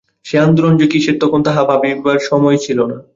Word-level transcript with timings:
সে 0.25 0.35
আন্দোলন 0.39 0.73
যে 0.77 0.85
কিসের 0.87 1.15
তখন 1.19 1.39
তাহা 1.43 1.61
ভাবিবার 1.69 2.17
সময় 2.29 2.57
ছিল 2.57 2.79
না। 2.83 2.97